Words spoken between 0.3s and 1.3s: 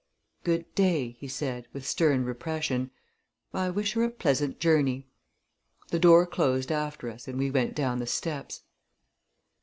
"Good day," he